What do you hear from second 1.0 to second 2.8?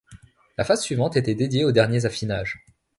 était dédiée aux derniers affinages.